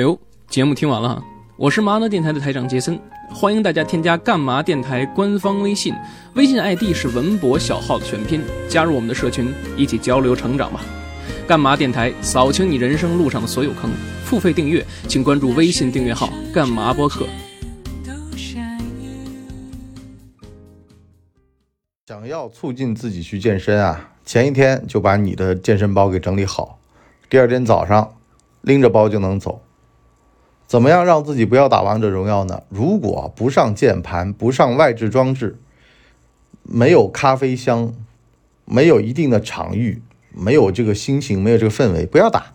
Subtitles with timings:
[0.00, 0.18] 哎呦，
[0.48, 1.22] 节目听完了哈，
[1.58, 5.94] 我是麻辣电台的台长杰森，欢迎大家添加干嘛电台官方微信，
[6.32, 10.80] 微信 ID 是文博小号的全拼，加入我们的社群，一起交流成长吧。
[11.46, 13.90] 干嘛电台扫清你人生路上的所有坑，
[14.24, 17.26] 付费订阅请关注微信订阅号干嘛播客。
[22.06, 26.78] 想要促进自己去健身啊，前一天就把你的健身包给整理好，
[27.28, 28.14] 第二天早上
[28.62, 29.60] 拎着包就能走。
[30.70, 32.62] 怎么样让自己不要打王者荣耀呢？
[32.68, 35.58] 如果不上键盘，不上外置装置，
[36.62, 37.92] 没有咖啡香，
[38.66, 40.00] 没有一定的场域，
[40.32, 42.52] 没有这个心情，没有这个氛围，不要打。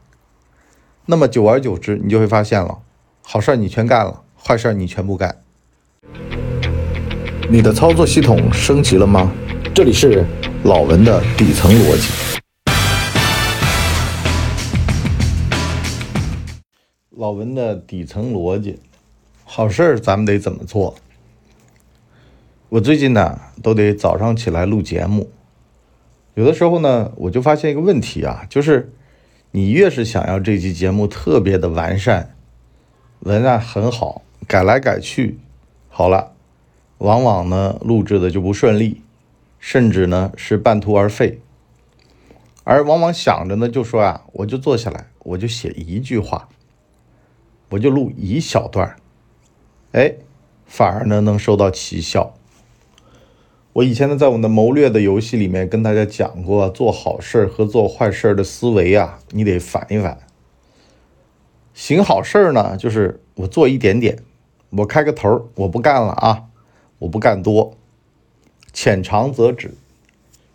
[1.07, 2.77] 那么久而久之，你就会发现了，
[3.21, 5.41] 好事儿你全干了，坏事儿你全部干。
[7.49, 9.29] 你的操作系统升级了吗？
[9.73, 10.25] 这里是
[10.63, 12.24] 老文的底层逻辑。
[17.17, 18.77] 老文的底层逻辑，
[19.45, 20.95] 好事儿咱们得怎么做？
[22.67, 25.29] 我最近呢都得早上起来录节目，
[26.33, 28.91] 有的时候呢我就发现一个问题啊，就是
[29.51, 32.35] 你越是想要这期节目特别的完善，
[33.21, 35.39] 文案很好，改来改去，
[35.87, 36.33] 好了，
[36.97, 39.01] 往往呢录制的就不顺利，
[39.57, 41.39] 甚至呢是半途而废，
[42.65, 46.49] 而往往想着呢就说啊，我就坐下来，我就写一句话。
[47.75, 48.95] 我就录一小段
[49.91, 50.15] 哎，
[50.65, 52.33] 反而呢能收到奇效。
[53.73, 60.17] 我以前呢在我们的谋略的游戏里面跟大家讲过，做好事和做坏事的思维啊，你得反一反。
[61.73, 64.19] 行好事呢，就是我做一点点，
[64.69, 66.45] 我开个头，我不干了啊，
[66.99, 67.75] 我不干多，
[68.71, 69.73] 浅尝辄止，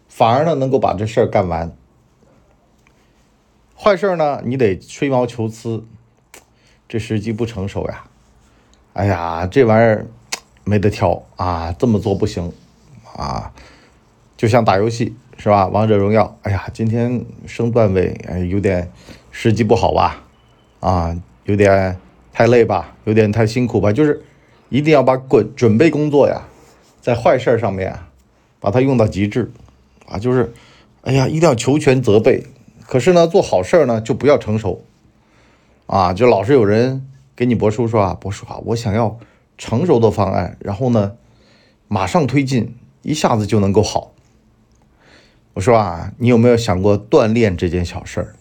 [0.08, 1.70] 反而呢能够把这事儿干完。
[3.76, 5.84] 坏事呢，你得吹毛求疵。
[6.90, 8.02] 这时机不成熟呀！
[8.94, 10.08] 哎呀，这玩意儿
[10.64, 12.52] 没得挑啊，这么做不行
[13.16, 13.52] 啊！
[14.36, 15.68] 就像打游戏是吧？
[15.68, 18.90] 王者荣耀，哎呀，今天升段位，哎，有点
[19.30, 20.24] 时机不好吧？
[20.80, 21.96] 啊，有点
[22.32, 22.96] 太累吧？
[23.04, 23.92] 有点太辛苦吧？
[23.92, 24.24] 就是
[24.68, 26.42] 一定要把准准备工作呀，
[27.00, 27.96] 在坏事儿上面
[28.58, 29.52] 把它用到极致
[30.08, 30.18] 啊！
[30.18, 30.52] 就是，
[31.02, 32.44] 哎呀，一定要求全责备。
[32.84, 34.84] 可是呢，做好事儿呢，就不要成熟。
[35.90, 39.18] 啊，就老是有人给你博叔说啊，博叔啊，我想要
[39.58, 41.16] 成熟的方案，然后呢，
[41.88, 44.12] 马上推进，一下子就能够好。
[45.54, 48.36] 我说啊，你有没有想过锻炼这件小事儿？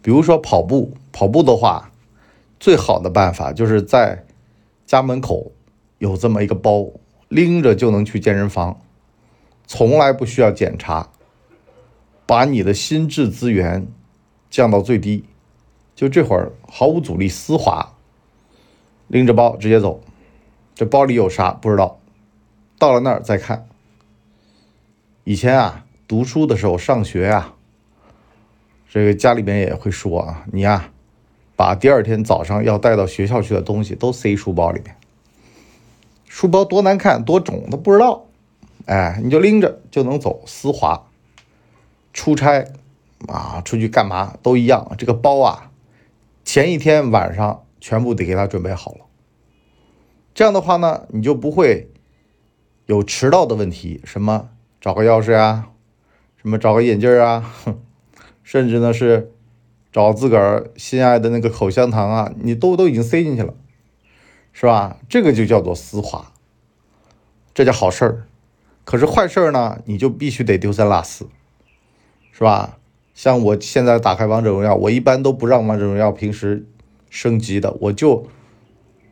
[0.00, 1.90] 比如说跑步，跑步的话，
[2.60, 4.24] 最好的办法就是在
[4.86, 5.50] 家门口
[5.98, 6.86] 有这么一个包，
[7.28, 8.80] 拎着就能去健身房，
[9.66, 11.10] 从来不需要检查，
[12.24, 13.88] 把你的心智资源
[14.48, 15.24] 降到最低。
[15.96, 17.94] 就这会儿毫无阻力，丝滑，
[19.08, 20.00] 拎着包直接走。
[20.74, 21.98] 这包里有啥不知道，
[22.78, 23.66] 到了那儿再看。
[25.24, 27.54] 以前啊，读书的时候上学呀，
[28.90, 30.90] 这个家里边也会说啊，你呀，
[31.56, 34.94] 把第二天早上要带到学校去的东西都塞书包里面。
[36.28, 38.26] 书包多难看多肿都不知道，
[38.84, 41.06] 哎，你就拎着就能走，丝滑。
[42.12, 42.66] 出差
[43.28, 45.70] 啊，出去干嘛都一样，这个包啊。
[46.46, 49.06] 前一天晚上全部得给他准备好了，
[50.32, 51.90] 这样的话呢，你就不会
[52.86, 54.00] 有迟到的问题。
[54.04, 55.70] 什么找个钥匙啊，
[56.40, 57.52] 什么找个眼镜啊，
[58.44, 59.32] 甚至呢是
[59.90, 63.52] 找自个儿心爱的那个口香糖啊，你都都已经塞进去了，
[64.52, 65.00] 是吧？
[65.08, 66.32] 这个就叫做丝滑，
[67.52, 68.28] 这叫好事儿。
[68.84, 71.28] 可是坏事儿呢，你就必须得丢三落四，
[72.30, 72.78] 是吧？
[73.16, 76.66] 像我现在打开王者荣耀，我一般都不让王者荣耀平时
[77.08, 78.26] 升级的，我就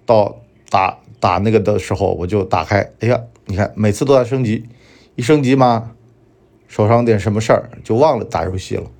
[0.04, 2.92] 到打打那个的时候，我就打开。
[3.00, 4.68] 哎呀，你看每次都在升级，
[5.14, 5.92] 一升级嘛，
[6.68, 8.90] 手上点什么事儿就忘了打游戏了。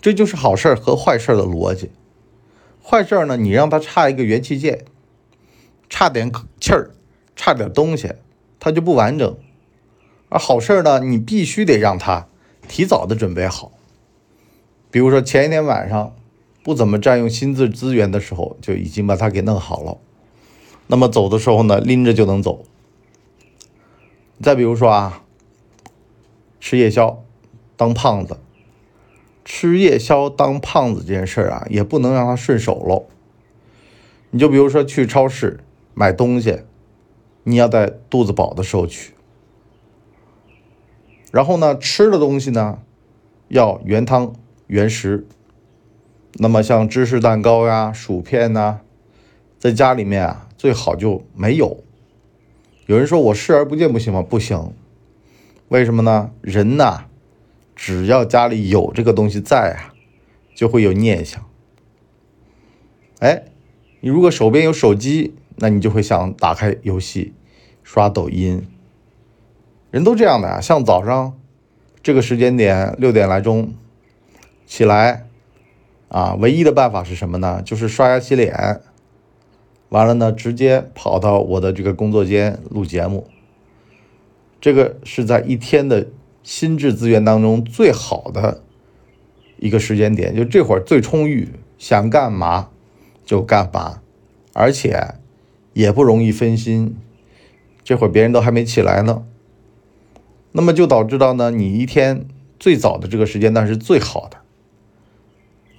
[0.00, 1.90] 这就是好事儿和坏事儿的逻辑。
[2.80, 4.84] 坏事儿呢，你让他差一个元器件，
[5.90, 6.30] 差点
[6.60, 6.92] 气儿，
[7.34, 8.12] 差点东西，
[8.60, 9.36] 它就不完整。
[10.28, 12.28] 而好事儿呢，你必须得让它。
[12.68, 13.72] 提早的准备好，
[14.90, 16.14] 比如说前一天晚上
[16.62, 19.98] 不怎么占用心智资源的时候，就已经把它给弄好了。
[20.88, 22.64] 那么走的时候呢，拎着就能走。
[24.42, 25.22] 再比如说啊，
[26.60, 27.24] 吃夜宵
[27.76, 28.38] 当胖子，
[29.44, 33.06] 吃夜宵当胖子这件事儿啊，也不能让他顺手喽。
[34.30, 35.60] 你就比如说去超市
[35.94, 36.60] 买东西，
[37.44, 39.15] 你要在肚子饱的时候去。
[41.32, 42.78] 然后呢，吃的东西呢，
[43.48, 44.34] 要原汤
[44.66, 45.26] 原食。
[46.38, 48.80] 那么像芝士蛋糕呀、薯片呐，
[49.58, 51.82] 在家里面啊，最好就没有。
[52.86, 54.22] 有人说我视而不见不行吗？
[54.22, 54.72] 不行，
[55.68, 56.30] 为什么呢？
[56.42, 57.06] 人呐，
[57.74, 59.92] 只要家里有这个东西在啊，
[60.54, 61.44] 就会有念想。
[63.18, 63.44] 哎，
[64.00, 67.32] 你如果手边有手机，那你就会想打开游戏，
[67.82, 68.66] 刷抖音。
[69.96, 71.38] 人都这样的呀，像早上
[72.02, 73.72] 这个时间点六点来钟
[74.66, 75.22] 起来。
[76.08, 77.62] 啊，唯一的办法是什么呢？
[77.64, 78.82] 就是刷牙洗脸，
[79.88, 83.26] 完了呢，直接跑到我的这个工作间录节目。
[84.60, 86.08] 这个是在一天的
[86.42, 88.62] 心智资源当中最好的
[89.56, 91.48] 一个时间点，就这会儿最充裕，
[91.78, 92.68] 想干嘛
[93.24, 94.02] 就干嘛，
[94.52, 95.14] 而且
[95.72, 96.96] 也不容易分心。
[97.82, 99.24] 这会儿别人都还没起来呢，
[100.56, 102.26] 那么就导致到呢，你一天
[102.58, 104.38] 最早的这个时间段是最好的。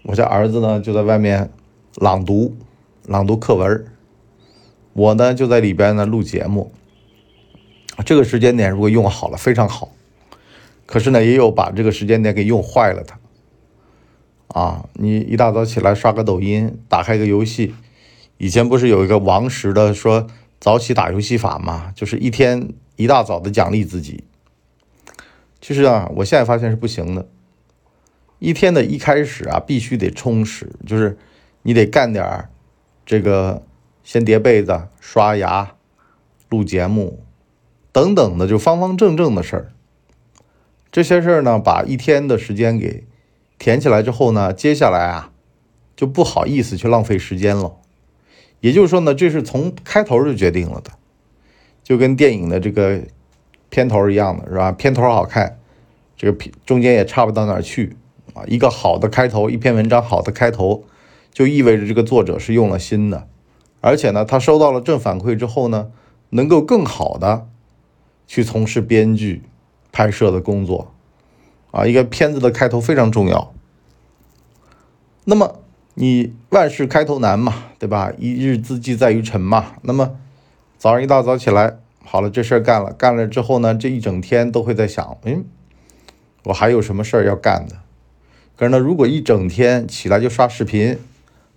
[0.04, 1.50] 我家儿子呢就在外面
[1.96, 2.56] 朗读，
[3.08, 3.86] 朗读课文
[4.94, 6.72] 我呢就在里边呢录节目。
[8.06, 9.90] 这个时间点如果用好了非常好，
[10.86, 13.16] 可是呢也有把这个时间点给用坏了的。
[14.50, 17.74] 啊，你一大早起来刷个抖音，打开个游戏，
[18.38, 20.28] 以前不是有一个王石的说
[20.60, 21.92] 早起打游戏法吗？
[21.96, 24.24] 就是一天一大早的奖励自己。
[25.68, 27.28] 其实啊，我现在发现是不行的。
[28.40, 31.18] 一天的一开始啊，必须得充实，就是
[31.64, 32.48] 你得干点儿
[33.06, 33.62] 这个，
[34.02, 35.76] 先叠被子、刷牙、
[36.48, 37.20] 录节目
[37.92, 39.74] 等等的，就方方正正的事儿。
[40.90, 43.04] 这些事儿呢，把一天的时间给
[43.60, 45.34] 填起来之后呢，接下来啊，
[45.98, 47.76] 就不好意思去浪费时间了。
[48.62, 50.92] 也就是说呢，这是从开头就决定了的，
[51.84, 53.02] 就跟电影的这个
[53.70, 54.72] 片头一样的是吧？
[54.72, 55.60] 片头好看，
[56.16, 57.96] 这个片中间也差不到哪儿去。
[58.34, 60.84] 啊，一个好的开头，一篇文章好的开头，
[61.32, 63.28] 就意味着这个作者是用了心的，
[63.82, 65.88] 而且呢，他收到了正反馈之后呢，
[66.30, 67.48] 能够更好的
[68.28, 69.42] 去从事编剧、
[69.92, 70.94] 拍摄的工作。
[71.72, 73.54] 啊，一个片子的开头非常重要。
[75.26, 75.60] 那么
[75.96, 78.12] 你万事开头难嘛，对吧？
[78.18, 79.74] 一日之计在于晨嘛。
[79.82, 80.16] 那么
[80.78, 81.80] 早上一大早起来，
[82.10, 85.44] 好了，这事儿干了，干了之后呢，这一整天都会在想，嗯，
[86.46, 87.76] 我还有什么事儿要干的？
[88.56, 90.98] 可是呢，如果一整天起来就刷视频、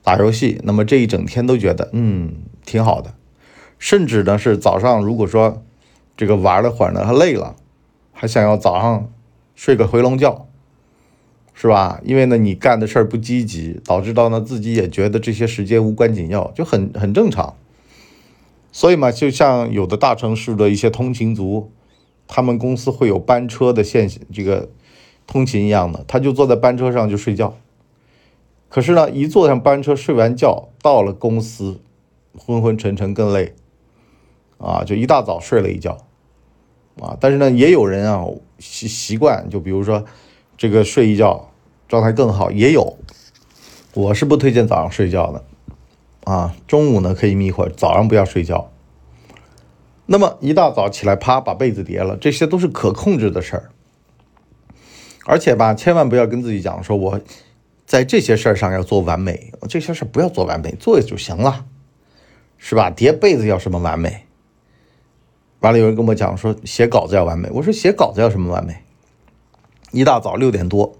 [0.03, 2.33] 打游戏，那么这一整天都觉得嗯
[2.67, 3.15] 挺好的，
[3.79, 5.63] 甚至呢是早上如果说
[6.17, 7.55] 这个玩了会儿呢，他累了，
[8.13, 9.09] 还想要早上
[9.55, 10.49] 睡个回笼觉，
[11.55, 12.01] 是吧？
[12.03, 17.55] 因为呢你干的事儿不积极，导致到呢自己也觉得这些时间无关紧要，就很很正常。
[18.73, 21.73] 所以嘛，就像有的大城市的一些通勤族，
[22.27, 24.69] 他们公司会有班车的现这个。
[25.27, 27.55] 通勤一样的，他就坐在班车上就睡觉。
[28.69, 31.81] 可是呢，一坐上班车睡完觉，到了公司，
[32.37, 33.55] 昏昏沉沉更累，
[34.59, 35.99] 啊，就一大早睡了一觉，
[37.01, 38.27] 啊，但是呢，也有人啊
[38.59, 40.05] 习习惯，就比如说
[40.59, 41.49] 这个睡一觉
[41.87, 42.97] 状态更好，也有。
[43.95, 45.45] 我是不推荐早上睡觉的，
[46.25, 48.71] 啊，中午呢可以眯会儿，早上不要睡觉。
[50.07, 53.71] 那么一大早起来，啪把被子叠了，这些都是可控制的事儿。
[55.25, 57.21] 而且吧，千万不要跟自己讲说，我
[57.87, 61.67] 在这些事儿上要做完美，这些事儿不要做完美，做就行了，
[62.59, 62.91] 是吧？
[62.91, 64.27] 叠被子要什么完美？
[65.61, 67.49] 完了，有人跟我讲说，写稿子要完美。
[67.53, 68.83] 我说写稿子要什么完美？
[69.93, 70.97] 一大早六点多，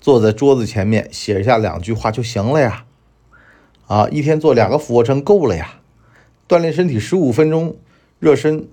[0.00, 2.84] 坐在桌子前面写下两句话就行了呀。
[3.92, 5.74] 啊，一天做两个俯卧撑够了呀。
[6.48, 7.76] 锻炼身体十五分钟，
[8.18, 8.66] 热身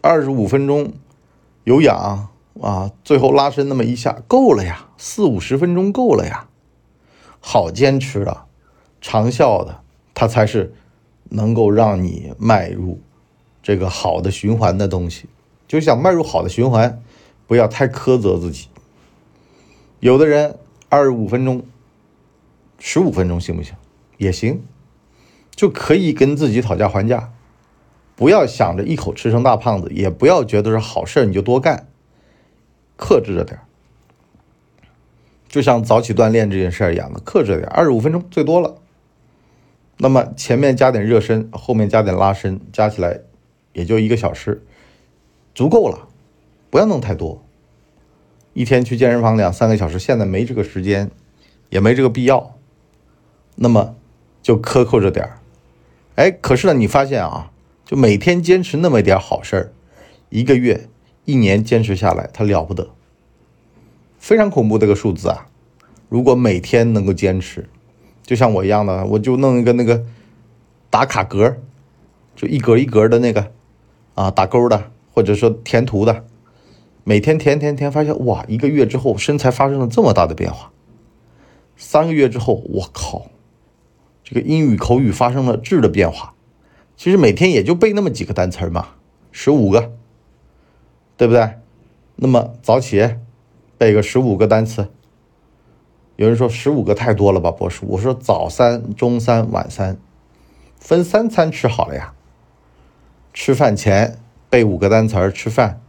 [0.00, 0.92] 二十五分钟，
[1.62, 2.30] 有氧。
[2.60, 6.48] 啊，最后拉伸那么一下够了呀，四五十分钟够了呀，
[7.38, 8.46] 好坚持的，
[9.00, 9.82] 长效的，
[10.14, 10.74] 它才是
[11.28, 12.98] 能够让你迈入
[13.62, 15.28] 这个好的循环的东西。
[15.68, 17.00] 就想迈入好的循环，
[17.46, 18.66] 不要太苛责自己。
[20.00, 20.58] 有的人
[20.88, 21.62] 二十五分钟、
[22.80, 23.76] 十五分钟行不行？
[24.18, 24.62] 也行，
[25.54, 27.32] 就可以跟自己讨价还价。
[28.14, 31.86] 不要想着一口吃成大胖子，也不要觉得是好事你就多干。
[32.96, 33.60] 克制着点
[35.48, 38.76] 就像早起锻炼这件事一样的，克制点二十五分钟最多了。
[39.98, 43.20] 那么前面加点热身，后面加点拉伸，加起来
[43.72, 44.62] 也就一个小时，
[45.54, 46.08] 足够了。
[46.70, 47.42] 不要弄太多。
[48.54, 51.10] 一天去健身房两三个小时，现在没这个时间，
[51.68, 52.56] 也没这个必要。
[53.54, 53.94] 那么
[54.46, 55.38] 就克扣着点儿。
[56.14, 57.50] 哎，可是呢，你发现啊，
[57.84, 59.72] 就每天坚持那么一点好事儿，
[60.28, 60.88] 一个月。
[61.24, 62.88] 一年坚持下来，他了不得，
[64.16, 65.48] 非常恐怖的一个数字啊！
[66.08, 67.68] 如果每天能够坚持，
[68.22, 70.04] 就像我一样的，我就弄一个那个
[70.88, 71.56] 打卡格，
[72.36, 73.50] 就一格一格的那个
[74.14, 76.24] 啊，打勾的，或者说填图的，
[77.02, 80.70] 每天填填填，发现哇，一个月之后身材发生了这么大的变化，
[81.76, 83.26] 三个月之后，我靠，
[84.28, 86.34] 这个英语口语发生了质的变化。
[86.96, 88.88] 其实每天也就背那么几个单词嘛，
[89.30, 89.92] 十五个，
[91.16, 91.48] 对不对？
[92.16, 93.16] 那么早起
[93.78, 94.88] 背个十五个单词。
[96.16, 97.82] 有人说十五个太多了吧，博士？
[97.86, 99.96] 我说早三、中三、晚三，
[100.80, 102.14] 分三餐吃好了呀。
[103.32, 104.18] 吃饭前
[104.50, 105.80] 背五个单词儿，吃饭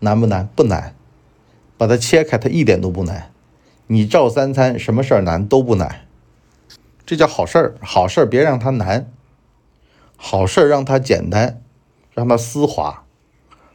[0.00, 0.48] 难不难？
[0.54, 0.94] 不难，
[1.78, 3.30] 把它切开，它一点都不难。
[3.86, 6.05] 你照三餐，什么事儿难都不难，
[7.06, 7.76] 这叫好事儿。
[7.80, 9.10] 好事儿别让它难，
[10.16, 11.62] 好事儿让它简单，
[12.12, 13.04] 让它丝滑，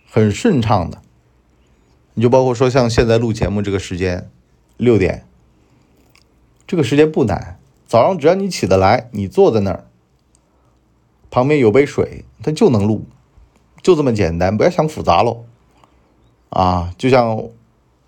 [0.07, 1.01] 很顺畅的。
[2.13, 4.29] 你就包括说像现在录节目这个时间，
[4.75, 5.25] 六点。
[6.67, 9.85] 这个时间不难，早上只要你起得来，你坐在那儿，
[11.29, 13.05] 旁边有杯水，它就能录，
[13.81, 15.45] 就这么简单，不要想复杂喽。
[16.49, 17.43] 啊，就像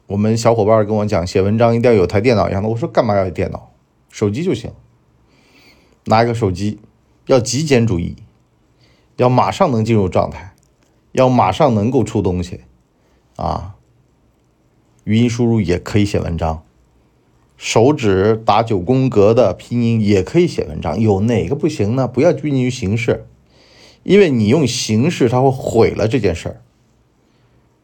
[0.08, 2.70] 我们小伙伴跟我讲，写文章一定要有台电脑一样的。
[2.70, 3.72] 我说干嘛要有电脑？
[4.10, 4.72] 手机就行。
[6.06, 6.80] 拿一个手机，
[7.28, 8.16] 要极简主义，
[9.18, 10.54] 要马上能进入状态，
[11.12, 12.62] 要马上能够出东西，
[13.36, 13.76] 啊，
[15.04, 16.64] 语音输入也可以写文章。
[17.56, 22.08] 手指打九宫格的拼音也可以写文章，有哪个不行呢？
[22.08, 23.26] 不要拘泥于形式，
[24.04, 26.62] 因为你用形式，它会毁了这件事儿。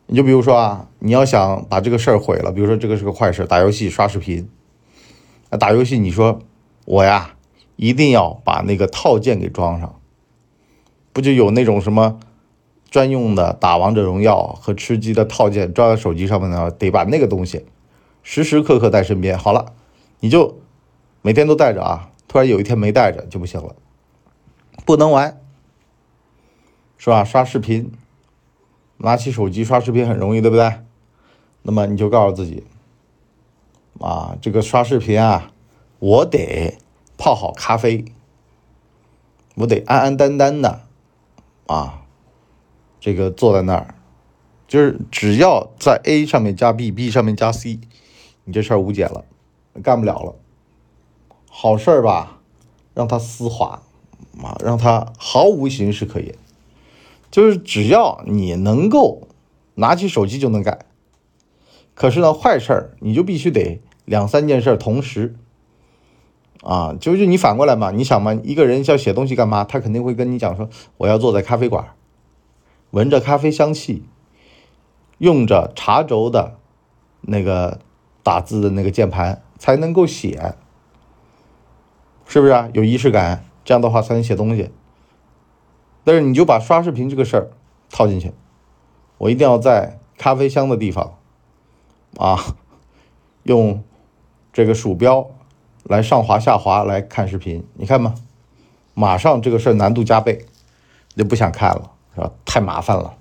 [0.08, 4.50] 你就比如说啊，你要想把这个事儿毁了，比如说这个是个坏事，打游戏、刷视频。
[5.58, 6.42] 打游戏，你说
[6.86, 7.36] 我呀，
[7.82, 10.02] 一定要把那个套件给装上，
[11.14, 12.20] 不就有那种什么
[12.90, 16.70] 专用的打王者荣耀和吃鸡的套件装在手机上面呢？
[16.70, 17.66] 得把那个东西。
[18.22, 19.72] 时时刻刻带身边，好了，
[20.20, 20.60] 你就
[21.22, 22.12] 每天都带着啊。
[22.28, 23.74] 突然有一天没带着就不行了，
[24.86, 25.40] 不能玩，
[26.98, 27.24] 是吧？
[27.24, 27.94] 刷视频，
[28.98, 30.70] 拿起手机刷视频很容易，对不对？
[31.62, 32.66] 那么你就告诉自己，
[34.02, 35.54] 啊，这个刷视频啊，
[36.00, 36.78] 我得
[37.20, 38.06] 泡好咖啡，
[39.56, 40.84] 我得安安淡淡的，
[41.68, 42.04] 啊，
[43.02, 43.96] 这个坐在那儿，
[44.70, 47.82] 就是只要在 A 上面加 B，B 上面加 C。
[48.46, 49.26] 你这事儿无解了，
[49.84, 50.36] 干不了了。
[51.50, 52.40] 好事儿吧，
[52.94, 53.82] 让它丝滑，
[54.42, 56.34] 啊，让它毫无形式可言。
[57.30, 59.28] 就是只要你能够
[59.76, 60.80] 拿起手机就能干。
[61.94, 65.36] 可是呢，坏事儿你就必须得两三件事同时。
[66.64, 69.64] 啊，就是你反过来嘛，你想嘛，一个人要写东西干嘛？
[69.64, 71.94] 他肯定会跟你讲说，我要坐在咖啡馆，
[72.92, 74.04] 闻着咖啡香气，
[75.18, 76.56] 用着茶轴的
[77.22, 77.80] 那个。
[78.22, 80.54] 打字的那个键盘才能够写，
[82.28, 82.70] 是不是啊？
[82.74, 84.70] 有仪式感，这样的话才能写东西。
[86.04, 87.50] 但是你就把刷视频这个事儿
[87.90, 88.34] 套进去，
[89.18, 91.18] 我一定要在咖啡香的地方
[92.18, 92.38] 啊，
[93.44, 93.84] 用
[94.54, 95.32] 这个鼠标
[95.90, 97.66] 来上滑下滑来看视频。
[97.74, 98.14] 你看嘛，
[98.94, 100.46] 马上这个事儿难度加倍，
[101.16, 102.32] 就不想看了，是吧？
[102.46, 103.16] 太麻烦了，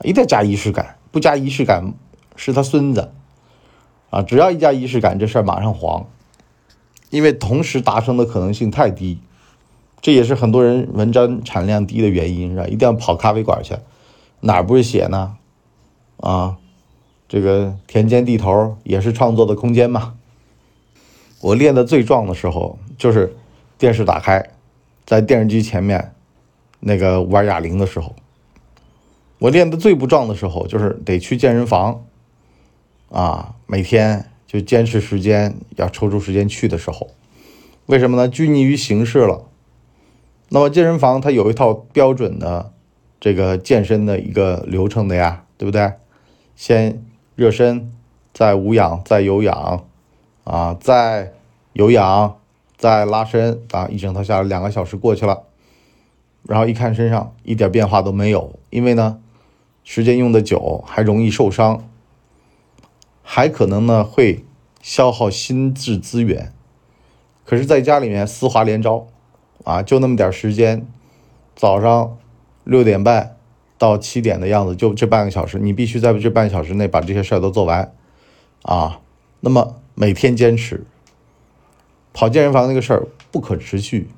[0.00, 1.92] 一定要加仪式感，不加仪式感
[2.34, 3.12] 是他孙子。
[4.08, 6.06] 啊，只要一加仪式感，这事儿马上黄，
[7.10, 9.20] 因为同时达成的可能性太低，
[10.00, 12.66] 这也是很多人文章产量低的原因，是吧？
[12.66, 13.76] 一定要跑咖啡馆去，
[14.40, 15.36] 哪儿不是写呢？
[16.16, 16.56] 啊，
[17.28, 20.14] 这个田间地头也是创作的空间嘛。
[21.42, 23.36] 我练的最壮的时候，就是
[23.76, 24.50] 电视打开，
[25.04, 26.14] 在电视机前面
[26.78, 28.14] 那个玩哑铃的时候。
[29.40, 32.04] 我练的最不壮的时候，就是得去健身房。
[33.10, 37.10] 啊，每天就坚持时间，要抽出时间去的时候，
[37.86, 38.28] 为什么呢？
[38.28, 39.48] 拘泥于形式了。
[40.48, 42.72] 那么健身房它有一套标准的
[43.20, 45.92] 这个健身的一个流程的呀，对不对？
[46.54, 47.92] 先热身，
[48.32, 49.84] 再无氧，再有氧，
[50.44, 51.32] 啊，再
[51.72, 52.38] 有氧，
[52.76, 55.44] 再拉伸，啊，一整套下来两个小时过去了，
[56.42, 59.18] 然后一看身上一点变化都没有，因为呢，
[59.84, 61.88] 时间用的久，还容易受伤。
[63.24, 64.44] 还可能呢会
[64.82, 66.52] 消耗心智资源，
[67.46, 69.06] 可是在家里面丝滑连招，
[69.62, 70.86] 啊，就那么点时间，
[71.54, 72.18] 早上
[72.64, 73.36] 六点半
[73.78, 77.94] 到七点的样子，就这半个小时，你必须在这半小时内把这些事儿都做完，
[78.62, 79.00] 啊，
[79.40, 80.84] 那么每天坚持，
[82.12, 84.08] 跑健身房那个事儿不可持续，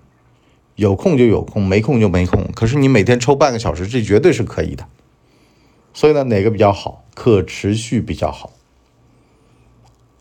[0.77, 4.87] 有空就有空，没空就没空，可是你每天抽半个小时，这绝对是可以的，
[5.93, 7.05] 所以呢，哪个比较好？
[7.15, 8.53] 可持续比较好。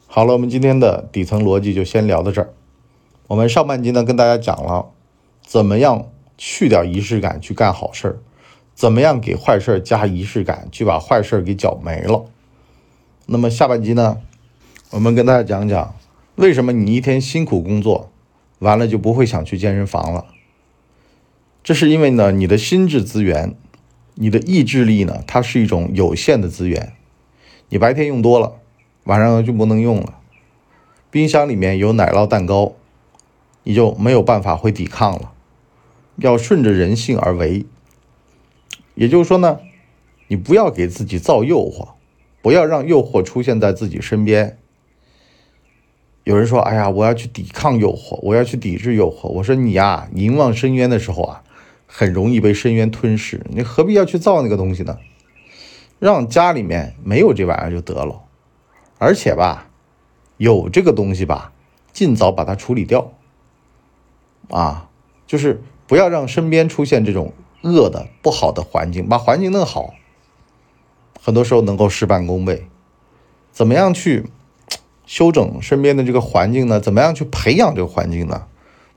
[0.06, 2.54] 好了，我们今天的底层逻辑就先聊到这儿。
[3.28, 4.92] 我们上半集呢跟大家讲了
[5.42, 8.20] 怎么样去掉仪式感去干好事儿，
[8.76, 12.26] 怎么样给坏事儿加仪式感去把坏事儿给搅没了。
[13.26, 14.20] 那么下半集呢，
[14.94, 15.96] 我们跟大家讲讲
[16.36, 18.12] 为什么你一天辛苦工作
[18.60, 20.28] 完了就不会想去健身房了。
[21.64, 23.56] 这是因为呢，你的心智资源，
[24.14, 26.94] 你的意志力呢，它是一种有限的资源，
[27.70, 28.60] 你白天用多了，
[29.06, 30.20] 晚上就不能用了。
[31.10, 32.74] 冰箱里面有奶酪蛋糕，
[33.64, 35.32] 你就没有办法会抵抗了。
[36.18, 37.66] 要顺着人性而为，
[38.94, 39.58] 也就是说呢，
[40.28, 41.94] 你不要给自己造诱惑，
[42.44, 44.60] 不要让诱惑出现在自己身边。
[46.24, 51.44] 有人说：“哎呀，我要去抵抗诱惑，我要去抵制诱惑。”我说：“你呀，凝望深渊的时候啊。”
[51.96, 54.98] 很容易被深渊吞噬，你何必要去造那个东西呢？
[56.00, 58.24] 让家里面没有这玩意儿就得了，
[58.98, 59.70] 而且吧，
[60.38, 61.54] 有这个东西吧，
[61.92, 63.12] 尽早把它处理掉。
[64.50, 64.90] 啊，
[65.28, 69.94] 就是不要让身边出现这种恶的不好的环境，把环境弄好，
[71.22, 72.66] 很多时候能够事半功倍。
[73.52, 74.26] 怎么样去
[75.06, 76.80] 修整身边的这个环境呢？
[76.80, 78.48] 怎么样去培养这个环境呢？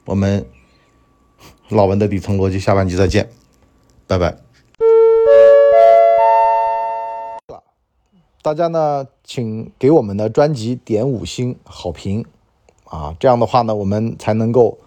[0.05, 0.47] 我们。
[1.69, 3.29] 老文的底层逻辑，下半集再见，
[4.07, 4.37] 拜拜。
[8.41, 12.25] 大家呢，请给我们的专辑点五星好评
[12.85, 14.79] 啊，这样的话呢，我们才能够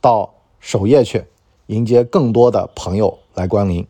[0.00, 1.26] 到首页去
[1.66, 3.86] 迎接更多的朋友来光临。